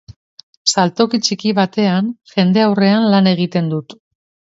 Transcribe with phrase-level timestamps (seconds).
[0.75, 4.01] Saltoki txiki batean jendaurrean lan egiten dut.